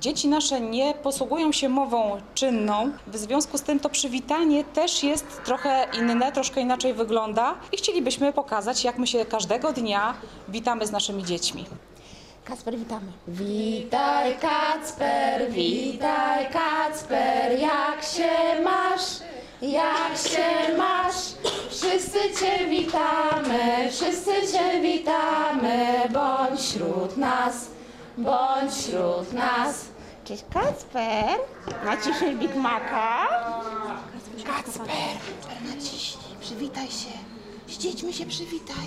[0.00, 5.44] Dzieci nasze nie posługują się mową czynną, w związku z tym to przywitanie też jest
[5.44, 10.14] trochę inne, troszkę inaczej wygląda i chcielibyśmy pokazać, jak my się każdego dnia
[10.48, 11.64] witamy z naszymi dziećmi.
[12.44, 13.12] Kacper, witamy.
[13.28, 19.02] Witaj Kacper, witaj Kacper, jak się masz,
[19.62, 21.14] jak się masz?
[21.70, 27.68] Wszyscy Cię witamy, wszyscy Cię witamy, bądź wśród nas,
[28.18, 29.84] bądź wśród nas.
[30.24, 31.38] Cześć Kacper,
[31.84, 33.26] naciśnij Big Maca.
[34.46, 34.88] Kacper,
[35.68, 37.10] naciśnij, przywitaj się,
[37.68, 38.86] z dziećmi się przywitaj.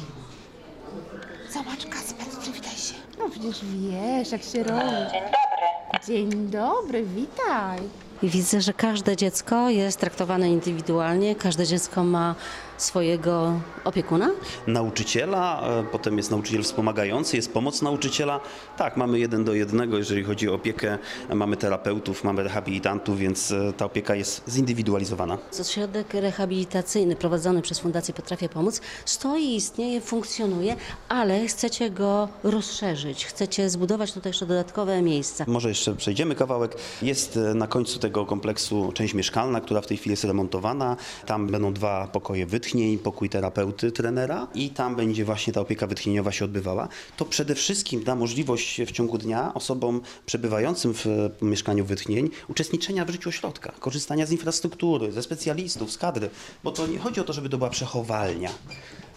[1.54, 2.94] Zobacz, Kasper, przywitaj się.
[3.20, 4.82] No przecież wiesz, jak się robi.
[5.12, 6.06] Dzień dobry.
[6.08, 7.80] Dzień dobry, witaj.
[8.24, 12.36] I widzę, że każde dziecko jest traktowane indywidualnie, każde dziecko ma
[12.84, 14.30] swojego opiekuna.
[14.68, 18.40] nauczyciela, e, potem jest nauczyciel wspomagający, jest pomoc nauczyciela.
[18.78, 20.98] Tak, mamy jeden do jednego, jeżeli chodzi o opiekę.
[21.34, 25.38] Mamy terapeutów, mamy rehabilitantów, więc e, ta opieka jest zindywidualizowana.
[25.62, 30.76] Ośrodek rehabilitacyjny prowadzony przez Fundację Potrafię Pomóc stoi, istnieje, funkcjonuje,
[31.10, 35.46] ale chcecie go rozszerzyć, chcecie zbudować tutaj jeszcze dodatkowe miejsca.
[35.48, 36.76] Może jeszcze przejdziemy kawałek.
[37.02, 40.98] Jest e, na końcu tego kompleksu część mieszkalna, która w tej chwili jest remontowana.
[41.26, 46.32] Tam będą dwa pokoje wytchnień, pokój terapeuty, trenera i tam będzie właśnie ta opieka wytchnieniowa
[46.32, 46.88] się odbywała.
[47.18, 53.10] To przede wszystkim da możliwość w ciągu dnia osobom przebywającym w mieszkaniu wytchnień uczestniczenia w
[53.10, 56.30] życiu ośrodka, korzystania z infrastruktury, ze specjalistów, z kadry,
[56.64, 58.50] bo to nie chodzi o to, żeby to była przechowalnia.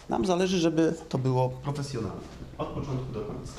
[0.09, 2.21] Nam zależy, żeby to było profesjonalne.
[2.57, 3.53] Od początku do końca.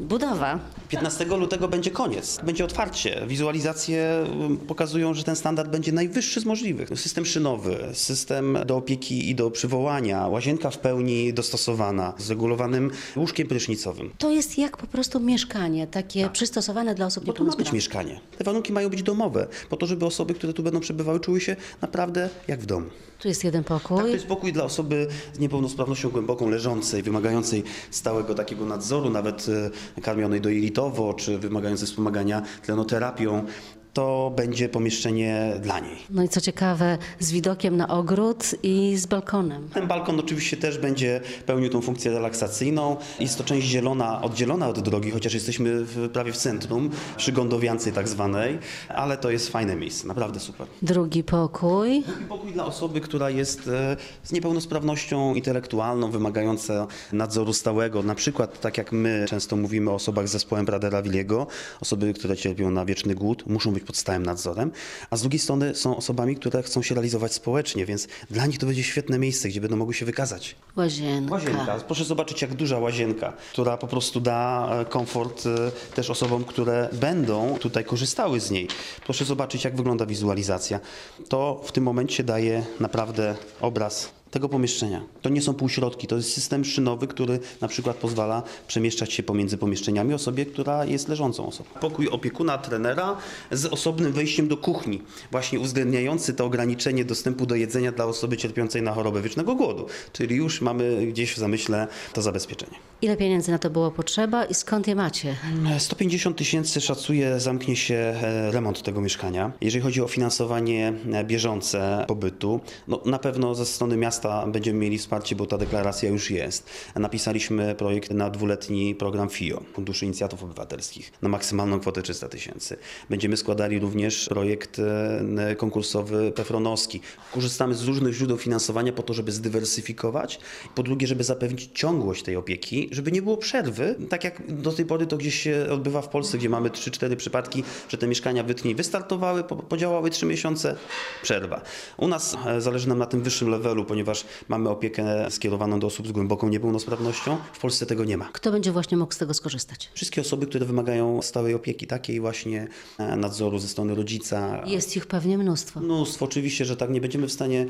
[0.00, 3.22] Budowa 15 lutego będzie koniec, będzie otwarcie.
[3.26, 4.24] Wizualizacje
[4.68, 6.88] pokazują, że ten standard będzie najwyższy z możliwych.
[7.00, 13.48] System szynowy, system do opieki i do przywołania, łazienka w pełni dostosowana, z regulowanym łóżkiem
[13.48, 14.10] prysznicowym.
[14.18, 17.74] to jest jak po prostu mieszkanie, takie przystosowane dla osób Bo to ma być niepełnosprawnych.
[17.74, 18.20] mieszkanie.
[18.38, 21.56] Te warunki mają być domowe, po to, żeby osoby, które tu będą przebywały, czuły się
[21.80, 22.86] naprawdę jak w domu.
[23.18, 24.12] Tu jest jeden Tak, to pokój.
[24.12, 29.70] jest pokój dla osoby z niepełnosprawnością głęboką, leżącej, wymagającej stałego takiego nadzoru, nawet e,
[30.02, 33.44] karmionej dojelitowo, czy wymagającej wspomagania tlenoterapią.
[33.92, 35.96] To będzie pomieszczenie dla niej.
[36.10, 39.68] No i co ciekawe, z widokiem na ogród i z balkonem.
[39.74, 42.96] Ten balkon oczywiście też będzie pełnił tą funkcję relaksacyjną.
[43.20, 47.92] Jest to część zielona, oddzielona od drogi, chociaż jesteśmy w, prawie w centrum, przy Gondowiance
[47.92, 48.58] tak zwanej,
[48.88, 50.66] ale to jest fajne miejsce, naprawdę super.
[50.82, 51.98] Drugi pokój.
[51.98, 58.02] I pokój dla osoby, która jest e, z niepełnosprawnością intelektualną, wymagająca nadzoru stałego.
[58.02, 61.46] Na przykład, tak jak my często mówimy o osobach z zespołem Pradera-Williego,
[61.80, 64.72] osoby, które cierpią na wieczny głód, muszą być pod stałym nadzorem,
[65.10, 68.66] a z drugiej strony są osobami, które chcą się realizować społecznie, więc dla nich to
[68.66, 70.56] będzie świetne miejsce, gdzie będą mogły się wykazać.
[70.76, 71.34] Łazienka.
[71.34, 71.78] Łazienka.
[71.86, 76.88] Proszę zobaczyć, jak duża łazienka, która po prostu da e, komfort e, też osobom, które
[76.92, 78.68] będą tutaj korzystały z niej.
[79.04, 80.80] Proszę zobaczyć, jak wygląda wizualizacja.
[81.28, 85.02] To w tym momencie daje naprawdę obraz tego pomieszczenia.
[85.22, 89.58] To nie są półśrodki, to jest system szynowy, który na przykład pozwala przemieszczać się pomiędzy
[89.58, 91.70] pomieszczeniami osobie, która jest leżącą osobą.
[91.80, 93.16] Pokój opiekuna, trenera
[93.50, 98.82] z osobnym wejściem do kuchni, właśnie uwzględniający to ograniczenie dostępu do jedzenia dla osoby cierpiącej
[98.82, 99.86] na chorobę wiecznego głodu.
[100.12, 102.76] Czyli już mamy gdzieś w zamyśle to zabezpieczenie.
[103.02, 105.36] Ile pieniędzy na to było potrzeba i skąd je macie?
[105.78, 109.52] 150 tysięcy szacuje, zamknie się e, remont tego mieszkania.
[109.60, 114.98] Jeżeli chodzi o finansowanie e, bieżące pobytu, no na pewno ze strony miasta będziemy mieli
[114.98, 116.70] wsparcie, bo ta deklaracja już jest.
[116.96, 122.76] Napisaliśmy projekt na dwuletni program FIO, Funduszy Inicjatyw Obywatelskich, na maksymalną kwotę 300 tysięcy.
[123.10, 127.00] Będziemy składali również projekt e, konkursowy Pefronowski.
[127.32, 130.40] Korzystamy z różnych źródeł finansowania po to, żeby zdywersyfikować.
[130.74, 133.94] Po drugie, żeby zapewnić ciągłość tej opieki, żeby nie było przerwy.
[134.08, 137.64] Tak jak do tej pory to gdzieś się odbywa w Polsce, gdzie mamy 3-4 przypadki,
[137.88, 140.76] że te mieszkania wytchnień wystartowały, po- podziałały 3 miesiące,
[141.22, 141.60] przerwa.
[141.96, 144.09] U nas e, zależy nam na tym wyższym levelu, ponieważ
[144.48, 147.36] mamy opiekę skierowaną do osób z głęboką niepełnosprawnością.
[147.52, 148.28] W Polsce tego nie ma.
[148.32, 149.90] Kto będzie właśnie mógł z tego skorzystać?
[149.94, 152.68] Wszystkie osoby, które wymagają stałej opieki, takiej właśnie
[152.98, 154.62] e, nadzoru ze strony rodzica.
[154.66, 155.80] Jest ich pewnie mnóstwo.
[155.80, 157.66] Mnóstwo, oczywiście, że tak, nie będziemy w stanie.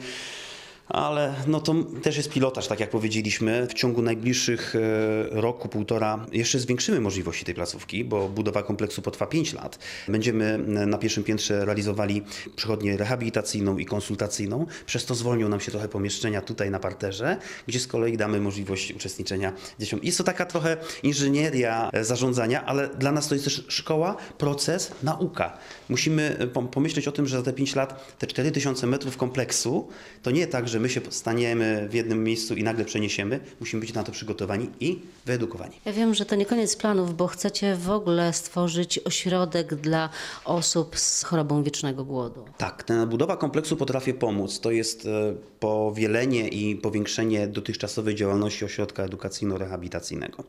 [0.91, 3.67] Ale no to też jest pilotaż, tak jak powiedzieliśmy.
[3.67, 4.81] W ciągu najbliższych e,
[5.41, 9.79] roku, półtora jeszcze zwiększymy możliwości tej placówki, bo budowa kompleksu potrwa 5 lat.
[10.09, 12.23] Będziemy e, na pierwszym piętrze realizowali
[12.57, 14.67] przychodnię rehabilitacyjną i konsultacyjną.
[14.87, 18.93] Przez to zwolnią nam się trochę pomieszczenia tutaj na parterze, gdzie z kolei damy możliwość
[18.93, 20.01] uczestniczenia dzieciom.
[20.03, 24.93] Jest to taka trochę inżynieria e, zarządzania, ale dla nas to jest też szkoła, proces,
[25.03, 25.59] nauka.
[25.89, 29.89] Musimy pom- pomyśleć o tym, że za te 5 lat te 4000 metrów kompleksu
[30.23, 33.41] to nie tak, że że my się staniemy w jednym miejscu i nagle przeniesiemy.
[33.61, 35.81] Musimy być na to przygotowani i wyedukowani.
[35.85, 40.09] Ja wiem, że to nie koniec planów, bo chcecie w ogóle stworzyć ośrodek dla
[40.45, 42.45] osób z chorobą wiecznego głodu.
[42.59, 44.61] Tak, ta budowa kompleksu potrafi pomóc.
[44.61, 50.45] To jest e, powielenie i powiększenie dotychczasowej działalności ośrodka edukacyjno-rehabilitacyjnego.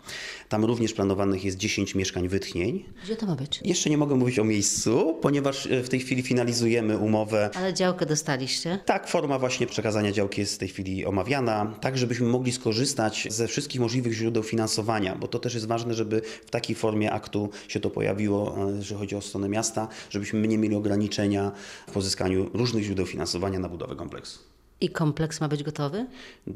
[0.49, 2.85] Tam również planowanych jest 10 mieszkań wytchnień.
[3.03, 3.59] Gdzie to ma być?
[3.65, 8.05] Jeszcze nie mogę mówić o miejscu, ponieważ e, w tej chwili finalizujemy umowę Ale działkę
[8.05, 8.79] dostaliście.
[8.85, 13.47] Tak, forma właśnie przekazania działki jest w tej chwili omawiana, tak żebyśmy mogli skorzystać ze
[13.47, 17.79] wszystkich możliwych źródeł finansowania, bo to też jest ważne, żeby w takiej formie aktu się
[17.79, 21.51] to pojawiło, e, jeżeli chodzi o stronę miasta, żebyśmy my nie mieli ograniczenia
[21.87, 24.50] w pozyskaniu różnych źródeł finansowania na budowę kompleksu.
[24.81, 26.05] I kompleks ma być gotowy?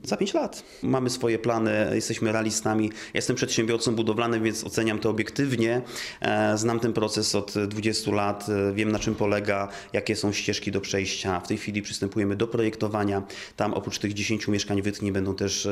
[0.04, 0.64] Za 5 lat.
[0.84, 2.92] Mamy swoje plany, jesteśmy realistami.
[3.14, 5.82] Jestem przedsiębiorcą budowlanym, więc oceniam to obiektywnie.
[6.22, 10.72] E, Znam ten proces od 20 lat, e, wiem na czym polega, jakie są ścieżki
[10.72, 11.40] do przejścia.
[11.40, 13.24] W tej chwili przystępujemy do projektowania.
[13.56, 15.66] Tam oprócz tych 10 mieszkań wytchni będą też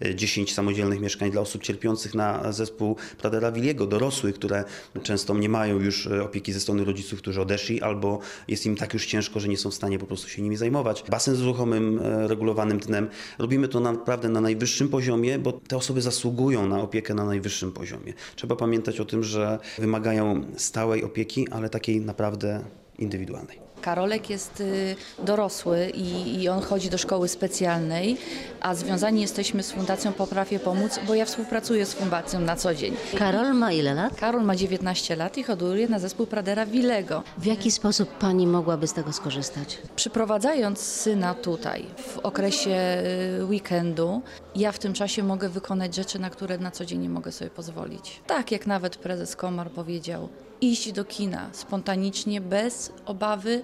[0.00, 4.64] e, 10 samodzielnych mieszkań dla osób cierpiących na zespół Pradera Williego, dorosłych, które
[5.02, 8.18] często nie mają już e, opieki ze strony rodziców, którzy odeszli, albo
[8.48, 11.04] jest im tak już ciężko, że nie są w stanie po prostu się nimi zajmować.
[11.10, 13.08] Basen z ruchomym, e, regulowanym tnem.
[13.38, 18.12] Robimy to naprawdę na najwyższym poziomie, bo te osoby zasługują na opiekę na najwyższym poziomie.
[18.36, 22.64] Trzeba pamiętać o tym, że wymagają stałej opieki, ale takiej naprawdę
[22.98, 23.68] indywidualnej.
[23.80, 28.16] Karolek jest y, dorosły i, i on chodzi do szkoły specjalnej,
[28.60, 32.96] a związani jesteśmy z Fundacją Poprawię Pomóc, bo ja współpracuję z Fundacją na co dzień.
[33.18, 34.16] Karol ma ile lat?
[34.16, 37.22] Karol ma 19 lat i hoduje na zespół Pradera Willego.
[37.38, 39.78] W jaki sposób pani mogłaby z tego skorzystać?
[39.96, 43.02] Przyprowadzając syna tutaj w okresie
[43.40, 44.22] y, weekendu,
[44.56, 47.50] ja w tym czasie mogę wykonać rzeczy, na które na co dzień nie mogę sobie
[47.50, 48.22] pozwolić.
[48.26, 50.28] Tak jak nawet prezes Komar powiedział,
[50.60, 53.62] iść do kina spontanicznie, bez obawy,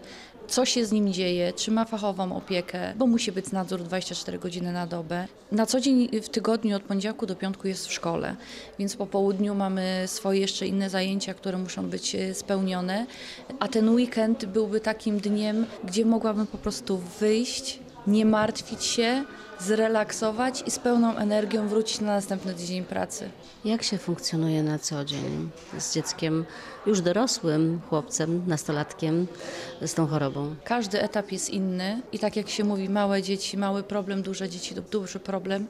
[0.49, 4.73] co się z nim dzieje, czy ma fachową opiekę, bo musi być nadzór 24 godziny
[4.73, 5.29] na dobę.
[5.53, 8.37] Na co dzień w tygodniu od poniedziałku do piątku jest w szkole,
[8.79, 13.07] więc po południu mamy swoje jeszcze inne zajęcia, które muszą być e, spełnione,
[13.61, 19.25] a ten weekend byłby takim dniem, gdzie mogłabym po prostu wyjść, nie martwić się,
[19.61, 23.31] zrelaksować i z pełną energią wrócić na następny tydzień pracy.
[23.65, 26.45] Jak się funkcjonuje na co dzień z dzieckiem
[26.87, 29.27] już dorosłym, chłopcem, nastolatkiem
[29.83, 30.55] z tą chorobą?
[30.65, 34.75] Każdy etap jest inny i tak jak się mówi, małe dzieci, mały problem, duże dzieci,
[34.91, 35.67] duży problem,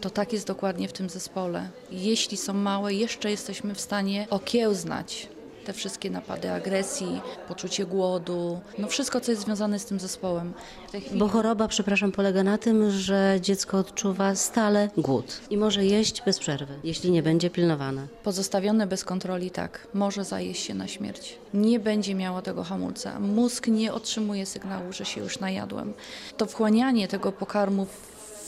[0.00, 1.68] to tak jest dokładnie w tym zespole.
[1.90, 5.28] Jeśli są małe, jeszcze jesteśmy w stanie okiełznać
[5.66, 10.52] te wszystkie napady agresji, poczucie głodu, no wszystko, co jest związane z tym zespołem.
[10.88, 16.22] Chwili Bo choroba, przepraszam, polega na tym, że dziecko odczuwa stale głód i może jeść
[16.26, 18.06] bez przerwy, jeśli nie będzie pilnowane.
[18.22, 21.38] Pozostawione bez kontroli, tak, może zajeść się na śmierć.
[21.54, 23.20] Nie będzie miało tego hamulca.
[23.20, 25.94] Mózg nie otrzymuje sygnału, że się już najadłem.
[26.36, 27.86] To wchłanianie tego pokarmu,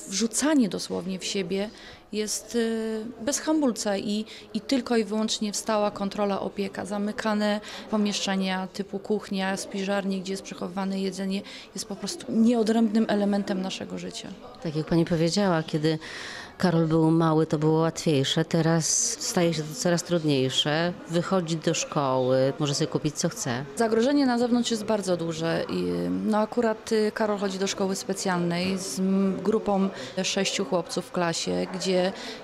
[0.08, 1.70] wrzucanie dosłownie w siebie
[2.12, 4.24] jest y, bez hamulca i,
[4.54, 6.84] i tylko i wyłącznie stała kontrola, opieka.
[6.84, 7.60] Zamykane
[7.90, 11.42] pomieszczenia typu kuchnia, spiżarnie, gdzie jest przechowywane jedzenie,
[11.74, 14.28] jest po prostu nieodrębnym elementem naszego życia.
[14.62, 15.98] Tak jak pani powiedziała, kiedy
[16.58, 18.44] Karol był mały, to było łatwiejsze.
[18.44, 18.86] Teraz
[19.20, 20.92] staje się to coraz trudniejsze.
[21.08, 23.64] Wychodzi do szkoły, może sobie kupić co chce.
[23.76, 25.64] Zagrożenie na zewnątrz jest bardzo duże.
[26.24, 29.00] No akurat y, Karol chodzi do szkoły specjalnej z
[29.42, 29.88] grupą
[30.22, 31.97] sześciu chłopców w klasie, gdzie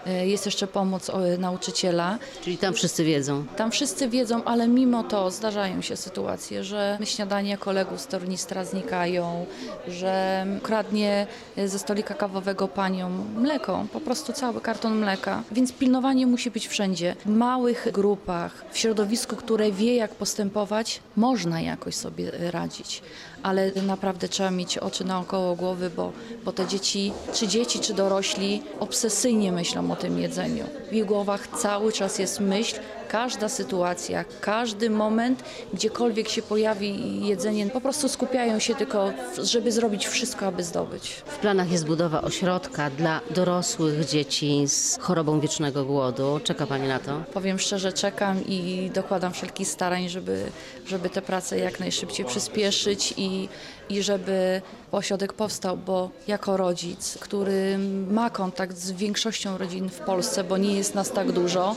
[0.07, 2.19] y, jest jeszcze pomoc nauczyciela.
[2.43, 3.45] Czyli tam wszyscy wiedzą.
[3.57, 9.47] Tam wszyscy wiedzą, ale mimo to zdarzają się sytuacje, że śniadania kolegów z tornistra znikają,
[9.89, 11.27] że kradnie
[11.67, 15.43] ze stolika kawowego panią mleko, po prostu cały karton mleka.
[15.53, 17.17] Więc pilnowanie musi być wszędzie.
[17.25, 23.03] W małych grupach, w środowisku, które wie jak postępować, można jakoś sobie radzić.
[23.43, 26.13] Ale naprawdę trzeba mieć oczy naokoło głowy, bo,
[26.45, 30.65] bo te dzieci, czy dzieci, czy dorośli, obsesyjnie myślą o tym jedzeniu.
[30.91, 32.77] W ich głowach cały czas jest myśl,
[33.15, 35.45] każda sytuacja, każdy moment,
[35.75, 41.11] gdziekolwiek się pojawi jedzenie, po prostu skupiają się tylko, żeby zrobić wszystko, aby zdobyć.
[41.27, 46.41] W planach jest budowa ośrodka dla dorosłych dzieci z chorobą wiecznego głodu.
[46.45, 47.23] Czeka pani na to?
[47.33, 50.47] Powiem szczerze, czekam i dokładam wszelkich starań, żeby,
[50.87, 53.49] żeby te prace jak najszybciej przyspieszyć i,
[53.89, 57.79] i żeby ośrodek powstał, bo jako rodzic, który
[58.11, 61.77] ma kontakt z większością rodzin w Polsce, bo nie jest nas tak dużo,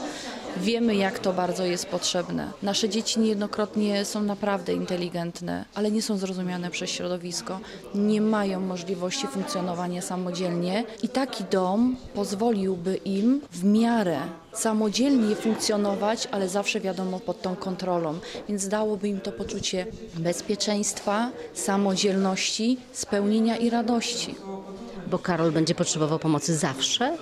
[0.62, 2.52] Wiemy, jak to bardzo jest potrzebne.
[2.64, 7.60] Nasze dzieci niejednokrotnie są naprawdę inteligentne, ale nie są zrozumiane przez środowisko.
[7.96, 14.20] Nie mają możliwości funkcjonowania samodzielnie i taki dom pozwoliłby im w miarę
[14.54, 18.20] samodzielnie funkcjonować, ale zawsze wiadomo pod tą kontrolą.
[18.50, 24.36] Więc dałoby im to poczucie bezpieczeństwa, samodzielności, spełnienia i radości.
[25.08, 27.18] Bo Karol będzie potrzebował pomocy zawsze?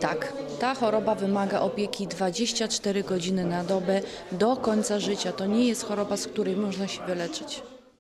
[0.00, 4.00] Tak, ta choroba wymaga opieki 24 godziny na dobę
[4.32, 5.32] do końca życia.
[5.32, 7.62] To nie jest choroba, z której można się wyleczyć.